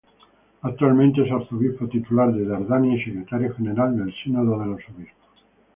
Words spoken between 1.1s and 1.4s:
es